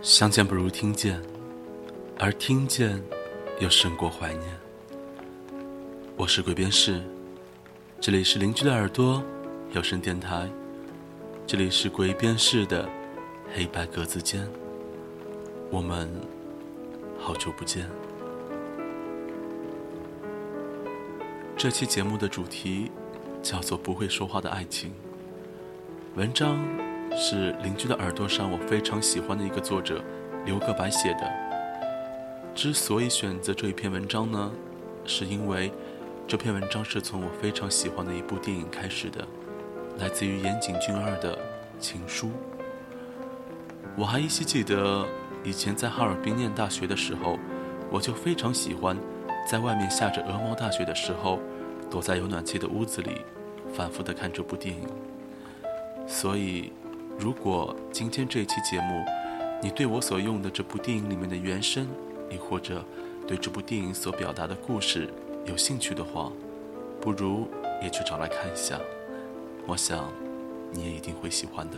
[0.00, 1.22] 相见不如听见，
[2.18, 3.00] 而听见
[3.60, 4.44] 又胜过怀念。
[6.16, 7.00] 我是鬼边士，
[8.00, 9.22] 这里是邻居的耳朵
[9.72, 10.48] 有声电台，
[11.46, 12.88] 这里是鬼边士的
[13.54, 14.46] 黑白格子间。
[15.70, 16.10] 我们
[17.18, 18.01] 好久不见。
[21.62, 22.90] 这期节目的主题
[23.40, 24.92] 叫做“不会说话的爱情”，
[26.16, 26.58] 文章。
[27.14, 30.02] 是邻居的耳朵上，我非常喜欢的一个作者
[30.44, 31.32] 刘个白写的。
[32.52, 34.50] 之所以选择这一篇文章呢，
[35.04, 35.72] 是因为
[36.26, 39.24] 这篇文章是从我非常喜欢的一部电影开始的，
[39.98, 41.36] 来自于岩井俊二的
[41.78, 42.26] 《情书》。
[43.96, 45.06] 我还依稀记得
[45.44, 47.38] 以前在哈尔滨念大学的时候，
[47.88, 48.96] 我就非常喜欢
[49.48, 51.38] 在外面下着鹅毛大雪的时候，
[51.92, 53.20] 躲在有暖气的屋子里，
[53.74, 54.88] 反复的看这部电影。
[56.08, 56.72] 所以。
[57.18, 59.04] 如果今天这一期节目，
[59.62, 61.86] 你对我所用的这部电影里面的原声，
[62.30, 62.82] 亦或者
[63.28, 65.08] 对这部电影所表达的故事
[65.44, 66.32] 有兴趣的话，
[67.02, 67.46] 不如
[67.82, 68.80] 也去找来看一下。
[69.66, 70.10] 我想，
[70.72, 71.76] 你也一定会喜欢的。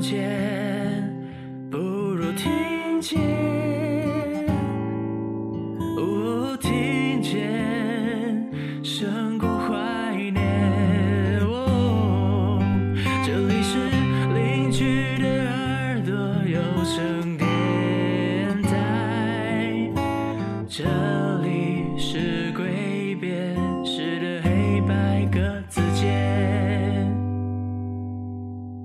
[0.00, 0.59] 街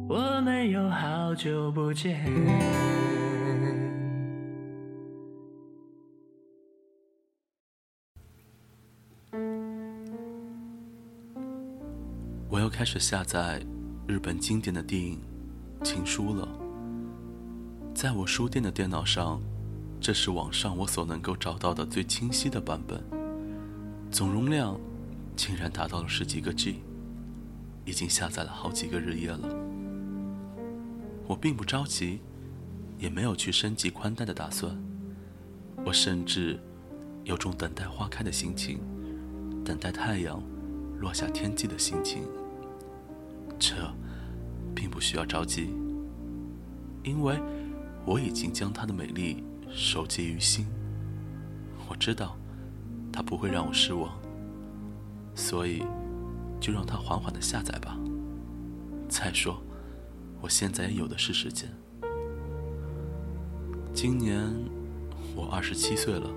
[0.08, 0.16] 我
[12.60, 13.60] 又开始下载
[14.08, 15.20] 日本经典的电影
[15.84, 16.48] 《情书》了。
[17.96, 19.42] 在我书店的电脑上，
[20.00, 23.04] 这是网上我所能够找到的最清晰的版本，
[24.12, 24.80] 总容量
[25.36, 26.82] 竟然达到了十几个 G，
[27.86, 29.65] 已经下载了好几个日夜了。
[31.28, 32.20] 我并不着急，
[32.98, 34.76] 也没有去升级宽带的打算。
[35.86, 36.60] 我甚至
[37.24, 38.80] 有种等待花开的心情，
[39.64, 40.42] 等待太阳
[41.00, 42.24] 落下天际的心情。
[43.58, 43.76] 这
[44.76, 45.70] 并不需要着急，
[47.04, 47.40] 因为
[48.06, 50.66] 我已经将它的美丽收记于心。
[51.88, 52.36] 我知道，
[53.12, 54.12] 它不会让我失望，
[55.36, 55.84] 所以
[56.60, 57.98] 就让它缓缓的下载吧。
[59.08, 59.62] 再说，
[60.46, 61.68] 我现在也有的是时间。
[63.96, 64.48] 今年
[65.36, 66.30] 我二十七岁了，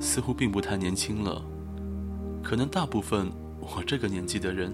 [0.00, 1.42] 似乎并不太年轻了。
[2.44, 4.72] 可能大部分我这个年纪的人。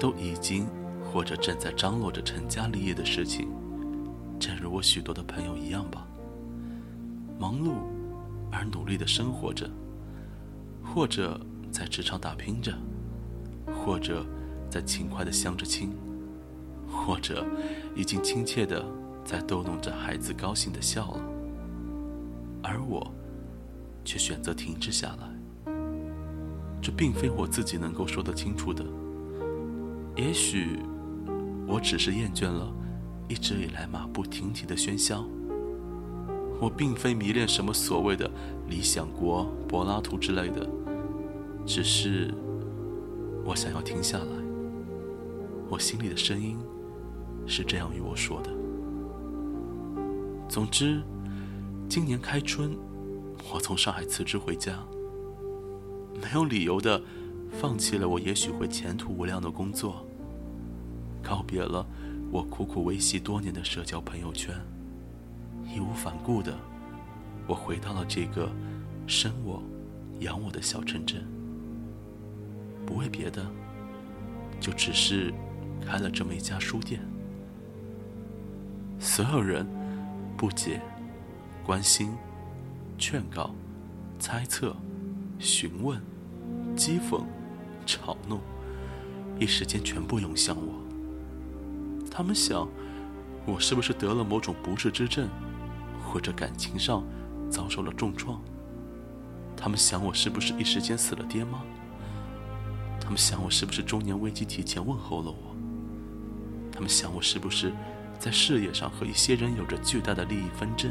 [0.00, 0.66] 都已经
[1.04, 3.48] 或者正在张罗着成家立业的事情，
[4.40, 6.04] 正如我许多的朋友一样吧。
[7.38, 7.74] 忙碌
[8.50, 9.70] 而努力的生活着，
[10.82, 12.76] 或者在职场打拼着，
[13.72, 14.26] 或者
[14.68, 15.92] 在勤快的相着亲，
[17.04, 17.44] 或者
[17.94, 18.84] 已经亲切的
[19.24, 21.22] 在逗弄着孩子高兴的笑了，
[22.62, 23.12] 而我
[24.04, 25.72] 却选择停滞下来。
[26.80, 28.84] 这并非我自己能够说得清楚的。
[30.16, 30.78] 也许，
[31.66, 32.72] 我只是厌倦了
[33.28, 35.24] 一直以来马不停蹄的喧嚣。
[36.60, 38.30] 我并非迷恋什么所谓的
[38.68, 40.66] 理想国、柏拉图之类的，
[41.66, 42.32] 只是
[43.44, 44.26] 我想要停下来。
[45.68, 46.56] 我心里的声音
[47.46, 48.50] 是这样与我说的。
[50.48, 51.02] 总之，
[51.88, 52.76] 今年开春，
[53.52, 54.78] 我从上海辞职回家，
[56.20, 57.00] 没有理由的。
[57.60, 60.04] 放弃了我也许会前途无量的工作，
[61.22, 61.86] 告别了
[62.32, 64.52] 我苦苦维系多年的社交朋友圈，
[65.64, 66.52] 义无反顾的，
[67.46, 68.50] 我回到了这个
[69.06, 69.62] 生我、
[70.18, 71.24] 养我的小城镇。
[72.84, 73.46] 不为别的，
[74.58, 75.32] 就只是
[75.86, 77.00] 开了这么一家书店。
[79.04, 79.66] 所有人
[80.34, 80.80] 不解、
[81.62, 82.10] 关心、
[82.96, 83.50] 劝告、
[84.18, 84.74] 猜测、
[85.38, 86.00] 询问、
[86.74, 87.22] 讥讽。
[87.84, 88.40] 嘲弄，
[89.38, 90.72] 一时间全部涌向我。
[92.10, 92.66] 他们想，
[93.44, 95.28] 我是不是得了某种不治之症，
[96.02, 97.04] 或者感情上
[97.50, 98.40] 遭受了重创？
[99.54, 101.60] 他们想，我是不是一时间死了爹妈？
[102.98, 105.54] 他们想我是不是中年危机提前问候了我？
[106.72, 107.70] 他们想我是不是
[108.24, 110.90] 在事业上和一些人有着巨大的利益纷争？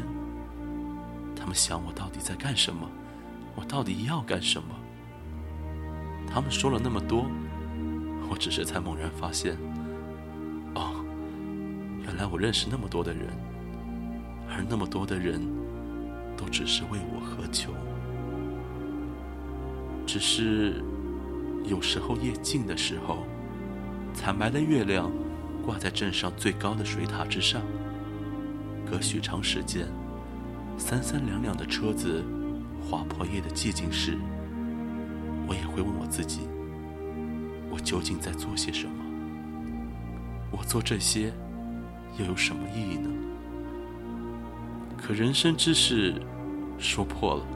[1.34, 2.88] 他们想我到底在干什么？
[3.56, 4.68] 我到底要干什么？
[6.32, 7.26] 他们说了那么多，
[8.30, 9.56] 我只是才猛然发现，
[10.76, 11.04] 哦，
[12.04, 13.26] 原来我认识那么多的人，
[14.48, 15.42] 而那么多的人
[16.36, 17.72] 都只是为我何求。
[20.06, 20.84] 只是
[21.64, 23.26] 有时候夜静的时候，
[24.12, 25.10] 惨白的月亮
[25.64, 27.62] 挂在镇上最高的水塔之上，
[28.84, 29.86] 隔许长时间，
[30.76, 32.22] 三三两两的车子
[32.82, 34.18] 划破夜的寂静时，
[35.46, 36.40] 我也会问我自己：
[37.70, 38.92] 我究竟在做些什么？
[40.50, 41.32] 我做这些
[42.18, 43.08] 又有什么意义呢？
[44.96, 46.14] 可人生之事
[46.78, 47.46] 说破了，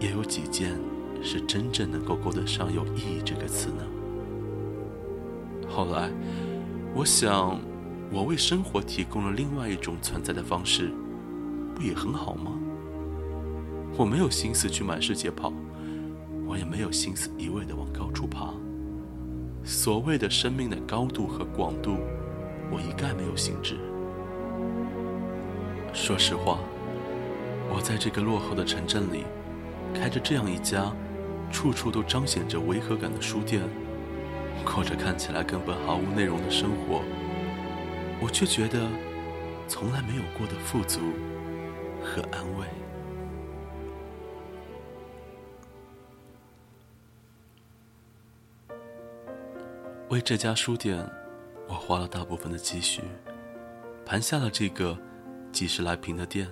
[0.00, 0.72] 也有几件。
[1.26, 3.82] 是真正能够勾得上“有意义”这个词呢？
[5.66, 6.10] 后来，
[6.96, 7.60] 我想，
[8.12, 10.92] 我为生活提供了另外一种存在的方式，
[11.74, 12.52] 不也很好吗？
[13.96, 15.52] 我没有心思去满世界跑，
[16.46, 18.54] 我也没有心思一味的往高处爬。
[19.64, 21.96] 所谓的生命的高度和广度，
[22.70, 23.76] 我一概没有兴致。
[25.92, 26.60] 说实话，
[27.70, 29.24] 我在这个落后的城镇里，
[29.92, 30.92] 开着这样一家。
[31.50, 33.62] 处处都彰显着违和感的书店，
[34.64, 37.02] 过着看起来根本毫无内容的生活，
[38.20, 38.88] 我却觉得
[39.68, 41.00] 从来没有过的富足
[42.02, 42.66] 和安慰。
[50.08, 51.08] 为这家书店，
[51.68, 53.02] 我花了大部分的积蓄，
[54.04, 54.96] 盘下了这个
[55.52, 56.48] 几十来平的店。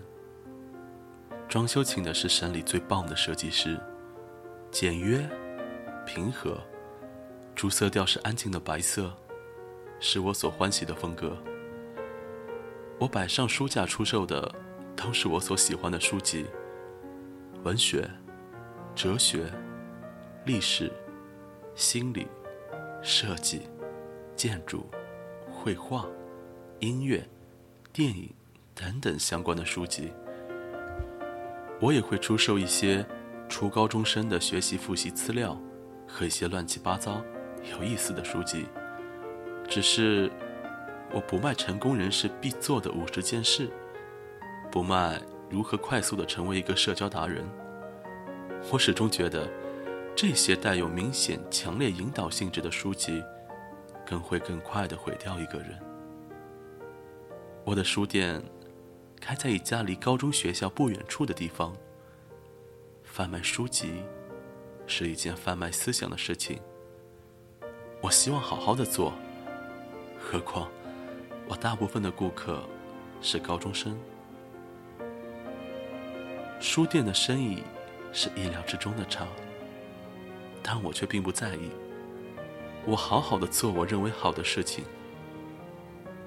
[1.48, 3.78] 装修请的是省里最棒的设计师。
[4.70, 5.28] 简约、
[6.06, 6.58] 平和，
[7.54, 9.12] 主色调是安静的白色，
[10.00, 11.36] 是我所欢喜的风格。
[12.98, 14.52] 我摆上书架出售的，
[14.96, 16.46] 都是我所喜欢的书籍：
[17.62, 18.08] 文学、
[18.94, 19.44] 哲学、
[20.44, 20.92] 历史、
[21.74, 22.26] 心理、
[23.02, 23.62] 设计、
[24.34, 24.86] 建筑、
[25.50, 26.06] 绘画、
[26.80, 27.28] 音乐、
[27.92, 28.28] 电影
[28.74, 30.12] 等等相关的书籍。
[31.80, 33.06] 我也会出售一些。
[33.48, 35.60] 初高中生的学习复习资料
[36.08, 37.22] 和一些乱七八糟、
[37.70, 38.66] 有意思的书籍。
[39.68, 40.30] 只是，
[41.10, 43.70] 我不卖成功人士必做的五十件事，
[44.70, 47.44] 不卖如何快速的成为一个社交达人。
[48.70, 49.48] 我始终觉得，
[50.14, 53.22] 这些带有明显、强烈引导性质的书籍，
[54.04, 55.78] 更会更快的毁掉一个人。
[57.64, 58.42] 我的书店
[59.20, 61.74] 开在一家离高中学校不远处的地方。
[63.04, 64.02] 贩卖书籍
[64.86, 66.60] 是一件贩卖思想的事情。
[68.02, 69.12] 我希望好好的做，
[70.18, 70.68] 何况
[71.48, 72.60] 我大部分的顾客
[73.20, 73.96] 是高中生。
[76.58, 77.62] 书店的生意
[78.12, 79.24] 是意料之中的差，
[80.64, 81.70] 但我却并不在意。
[82.84, 84.84] 我好好的做我认为好的事情。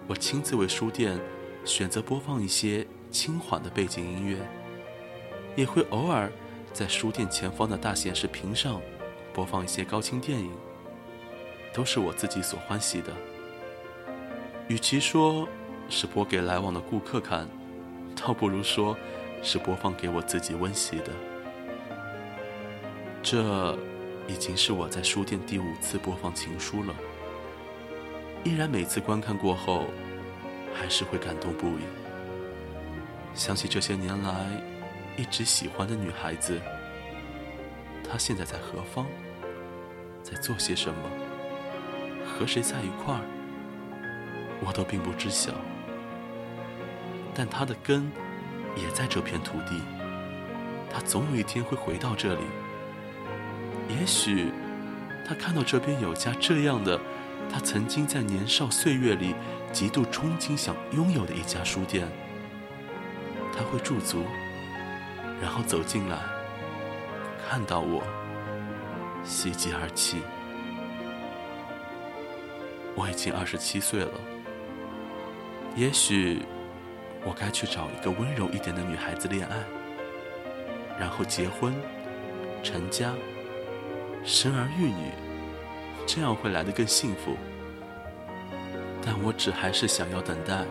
[0.07, 1.19] 我亲自为书店
[1.65, 4.37] 选择播放一些轻缓的背景音乐，
[5.57, 6.31] 也会偶尔。
[6.71, 8.81] 在书店前方的大显示屏上，
[9.33, 10.51] 播放一些高清电影，
[11.75, 13.11] 都是我自己所欢喜的。
[14.69, 15.45] 与其说
[15.89, 17.45] 是播给来往的顾客看，
[18.15, 18.95] 倒不如说
[19.43, 21.11] 是播放给我自己温习的。
[23.21, 23.77] 这
[24.25, 26.95] 已经是我在书店第五次播放情书了，
[28.45, 29.87] 依然每次观看过后，
[30.73, 31.81] 还是会感动不已。
[33.33, 34.31] 想起这些年来。
[35.17, 36.59] 一直喜欢的女孩子，
[38.03, 39.05] 她现在在何方，
[40.21, 41.09] 在做些什么，
[42.37, 43.21] 和谁在一块儿，
[44.59, 45.53] 我都并不知晓。
[47.33, 48.11] 但他的根
[48.75, 49.81] 也在这片土地，
[50.89, 52.41] 他总有一天会回到这里。
[53.87, 54.51] 也许，
[55.25, 56.99] 他看到这边有家这样的，
[57.49, 59.33] 他曾经在年少岁月里
[59.71, 62.05] 极度憧憬想拥有的一家书店，
[63.55, 64.25] 他会驻足。
[65.41, 66.17] 然后走进来，
[67.47, 68.03] 看到我，
[69.23, 70.17] 喜极而泣。
[72.95, 74.11] 我已经二十七岁了，
[75.75, 76.41] 也许
[77.25, 79.57] 我该去找一个温柔一点的女孩子恋爱，
[80.97, 81.73] 然后结婚、
[82.63, 83.13] 成家、
[84.23, 85.11] 生儿育女，
[86.07, 87.35] 这样会来得更幸福。
[89.01, 90.65] 但我只还是想要等待。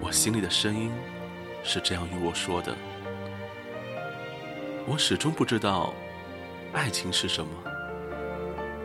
[0.00, 0.92] 我心里的声音
[1.62, 2.74] 是这样与我说的。
[4.86, 5.92] 我始终不知道，
[6.72, 7.50] 爱情是什么。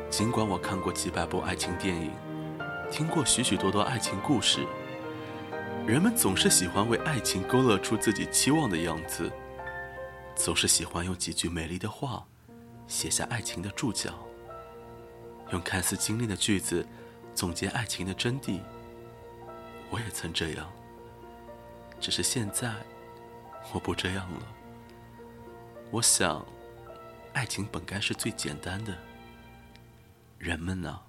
[0.09, 2.11] 尽管我看过几百部爱情电影，
[2.91, 4.67] 听过许许多多爱情故事，
[5.87, 9.31] 人们总是喜欢为爱情勾勒出自己期望的样子，
[10.35, 12.27] 总是喜欢用几句美丽的话
[12.87, 14.13] 写下爱情的注脚，
[15.51, 16.85] 用看似精炼的句子
[17.33, 18.59] 总结爱情的真谛。
[19.89, 20.69] 我也曾这样，
[21.97, 22.73] 只是现在
[23.71, 24.41] 我不这样了。
[25.91, 26.45] 我想，
[27.31, 28.93] 爱情本该是最简单的。
[30.37, 30.99] 人们呢，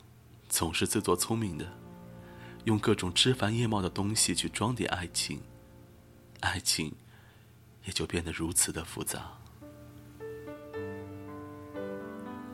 [0.53, 1.67] 总是自作聪明的，
[2.65, 5.41] 用各种枝繁叶茂的东西去装点爱情，
[6.41, 6.95] 爱情
[7.87, 9.33] 也就变得如此的复杂。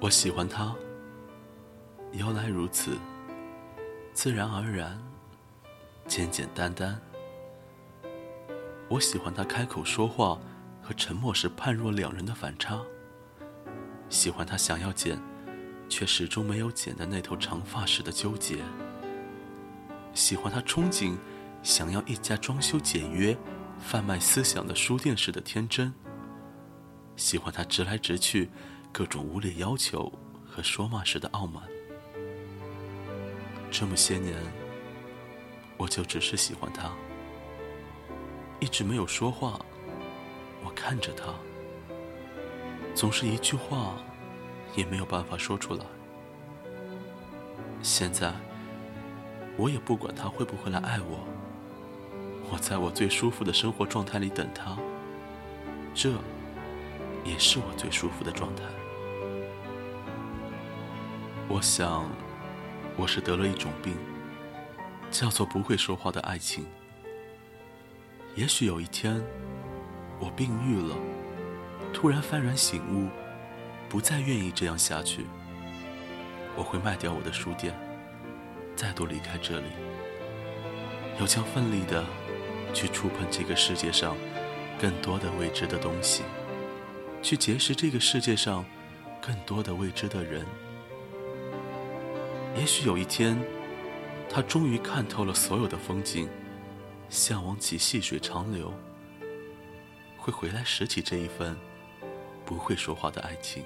[0.00, 0.72] 我喜欢他，
[2.12, 2.96] 由来如此，
[4.12, 4.96] 自然而然，
[6.06, 7.00] 简简单单。
[8.88, 10.38] 我喜欢他开口说话。
[10.80, 12.80] 和沉默时判若两人的反差。
[14.08, 15.20] 喜欢他想要剪，
[15.88, 18.58] 却始终没有剪的那头长发时的纠结。
[20.14, 21.16] 喜欢他憧憬，
[21.62, 23.36] 想要一家装修简约、
[23.78, 25.92] 贩卖思想的书店时的天真。
[27.16, 28.48] 喜欢他直来直去、
[28.92, 30.12] 各种无理要求
[30.46, 31.62] 和说骂时的傲慢。
[33.70, 34.36] 这么些年，
[35.76, 36.90] 我就只是喜欢他，
[38.60, 39.60] 一直没有说话。
[40.64, 41.34] 我看着他，
[42.94, 43.94] 总是一句话
[44.74, 45.84] 也没有办法说出来。
[47.82, 48.32] 现在，
[49.56, 51.26] 我也不管他会不会来爱我。
[52.50, 54.76] 我在我最舒服的生活状态里等他，
[55.94, 56.10] 这
[57.24, 58.62] 也是我最舒服的状态。
[61.48, 62.08] 我想，
[62.96, 63.94] 我是得了一种病，
[65.10, 66.66] 叫做不会说话的爱情。
[68.34, 69.22] 也许有一天。
[70.20, 70.96] 我病愈了，
[71.94, 73.08] 突然幡然醒悟，
[73.88, 75.26] 不再愿意这样下去。
[76.56, 77.74] 我会卖掉我的书店，
[78.74, 79.66] 再度离开这里，
[81.20, 82.04] 又将奋力的
[82.74, 84.16] 去触碰这个世界上
[84.78, 86.22] 更多的未知的东西，
[87.22, 88.64] 去结识这个世界上
[89.20, 90.44] 更多的未知的人。
[92.56, 93.40] 也许有一天，
[94.28, 96.28] 他终于看透了所有的风景，
[97.08, 98.72] 向往起细水长流。
[100.16, 101.56] 会回来拾起这一份
[102.44, 103.64] 不会说话的爱情，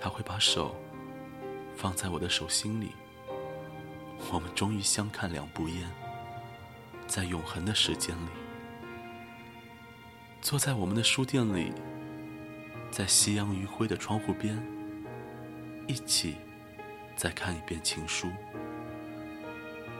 [0.00, 0.74] 他会把手
[1.76, 2.92] 放在我的手心里，
[4.32, 5.88] 我们终于相看两不厌，
[7.06, 8.30] 在永恒的时间里，
[10.40, 11.72] 坐在我们的书店里，
[12.90, 14.60] 在夕阳余晖的窗户边，
[15.86, 16.36] 一起
[17.14, 18.30] 再看一遍情书，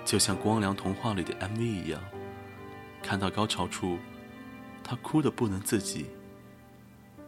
[0.05, 2.03] 就像光良童话里的 MV 一样，
[3.03, 3.99] 看到高潮处。
[4.83, 6.07] 他哭得不能自己，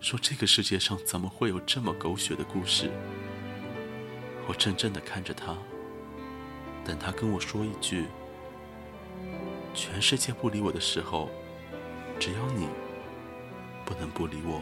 [0.03, 2.91] 说：“这个世界上怎么会有这么狗血的故事？”
[4.49, 5.57] 我怔怔地看着他，
[6.85, 8.07] 等他跟我说一句
[9.73, 11.31] ：“全世界不理我的时候，
[12.19, 12.67] 只有你
[13.87, 14.61] 不能不理我。”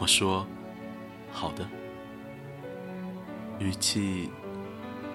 [0.00, 0.46] 我说
[1.32, 1.68] ：“好的。”
[3.58, 4.30] 语气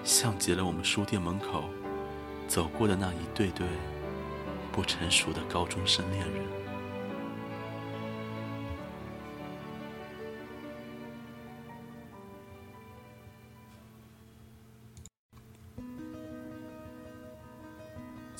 [0.04, 1.64] 像极了我们书店门口
[2.46, 3.66] 走过的那一对对。
[4.70, 6.63] 不成熟的高中生恋人。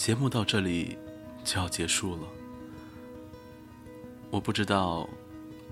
[0.04, 0.98] 节目到这里
[1.44, 2.28] 就要结束了。
[4.30, 5.08] 我不知道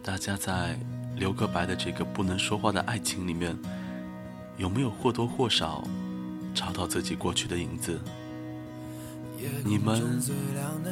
[0.03, 0.81] 大家在
[1.17, 3.55] 刘个白的这个不能说话的爱情里面，
[4.57, 5.87] 有没有或多或少
[6.55, 8.01] 找到自己过去的影子。
[9.67, 10.19] 你们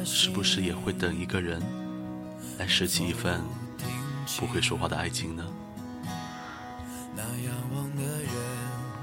[0.05, 1.59] 是不是也会等一个人
[2.59, 3.41] 来拾起一份
[4.37, 5.43] 不会说话的爱情呢？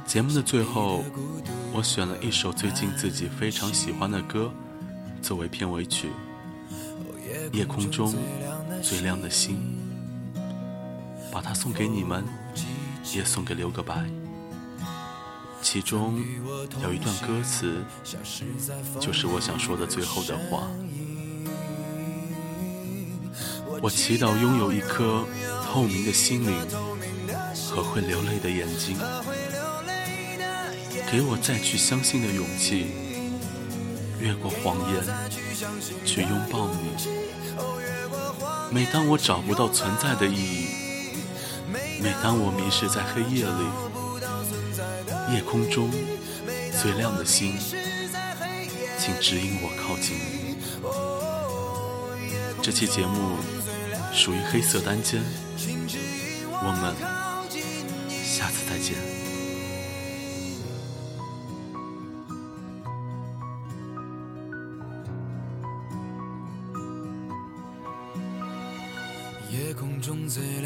[0.09, 1.05] 节目的最后，
[1.71, 4.50] 我选了一首最近自己非常喜欢的歌
[5.21, 6.09] 作为片尾曲，
[7.55, 8.15] 《夜空中
[8.83, 9.61] 最亮的星》，
[11.31, 12.25] 把它送给你们，
[13.15, 14.03] 也送给刘个白。
[15.61, 16.19] 其中
[16.83, 17.85] 有一段歌词，
[18.99, 20.71] 就是我想说的最后的话。
[23.83, 25.27] 我祈祷拥有一颗
[25.67, 26.57] 透明的心灵
[27.71, 28.97] 和会流泪的眼睛，
[31.11, 32.87] 给我再去相信的勇气，
[34.21, 35.03] 越过谎言
[36.05, 36.91] 去拥抱你。
[38.71, 40.67] 每当我找不到存在的意义，
[42.03, 45.33] 每当我迷失在黑夜里。
[45.35, 45.91] 夜空中
[46.81, 47.55] 最亮的星，
[48.99, 50.57] 请指引我靠近你。
[52.62, 53.37] 这期节目
[54.12, 55.23] 属于黑色单间，
[56.50, 56.95] 我们
[58.25, 59.27] 下次再见。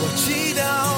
[0.00, 0.97] 我祈祷。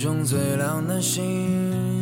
[0.00, 1.99] 中最亮的星，